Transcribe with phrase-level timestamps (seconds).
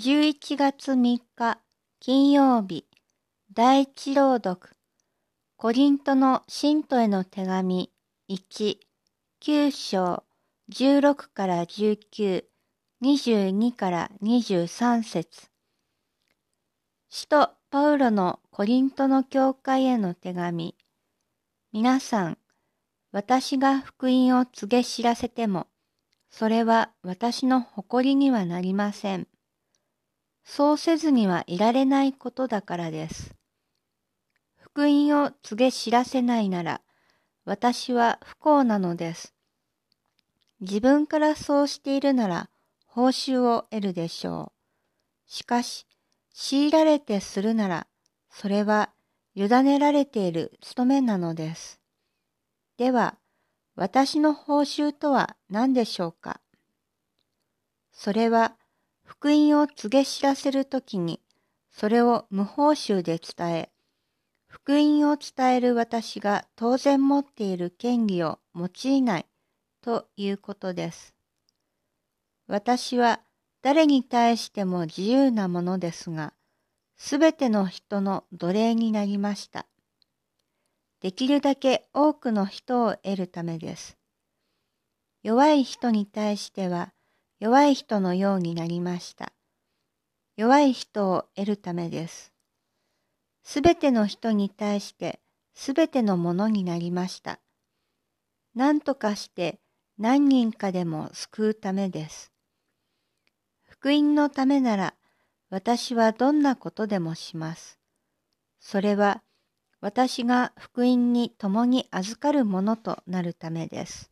[0.00, 1.58] 11月3日
[1.98, 2.86] 金曜日
[3.52, 4.70] 第一朗読
[5.56, 7.90] コリントの信徒への手紙
[8.30, 8.76] 1、
[9.42, 10.22] 9章
[10.72, 12.44] 16から19、
[13.02, 15.48] 22から23節
[17.10, 20.76] 使徒パウロのコリントの教会への手紙
[21.72, 22.38] 皆さん、
[23.10, 25.66] 私が福音を告げ知らせても、
[26.30, 29.26] それは私の誇りにはなりません。
[30.50, 33.34] そうせずにはいられないことだからです。
[34.56, 36.80] 福音を告げ知らせないなら、
[37.44, 39.34] 私は不幸なのです。
[40.60, 42.48] 自分からそうしているなら、
[42.86, 44.52] 報酬を得るでしょ
[45.28, 45.30] う。
[45.30, 45.86] しかし、
[46.32, 47.86] 強いられてするなら、
[48.30, 48.88] それは
[49.34, 51.78] 委ねられている務めなのです。
[52.78, 53.18] では、
[53.76, 56.40] 私の報酬とは何でしょうか？
[57.92, 58.56] それは、
[59.08, 61.18] 福音を告げ知らせるときに、
[61.70, 63.70] それを無報酬で伝え、
[64.46, 69.26] 福音を伝える私が当然持っている権利を用いない
[69.80, 71.14] ということです。
[72.48, 73.20] 私は
[73.62, 76.34] 誰に対しても自由なものですが、
[76.98, 79.64] すべての人の奴隷になりました。
[81.00, 83.96] できるだけ多くの人を得るためです。
[85.22, 86.92] 弱い人に対しては、
[87.40, 89.32] 弱い人のようになりました。
[90.36, 92.32] 弱い人を得るためです。
[93.42, 95.20] すべての人に対して
[95.54, 97.40] すべてのものになりました。
[98.54, 99.60] 何とかして
[99.98, 102.32] 何人かでも救うためです。
[103.64, 104.94] 福音のためなら
[105.50, 107.78] 私はどんなことでもします。
[108.60, 109.22] それは
[109.80, 114.10] 私が福音に共に預かるものとなるためです。